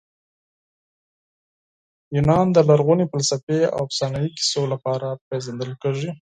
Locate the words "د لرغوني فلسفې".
2.53-3.59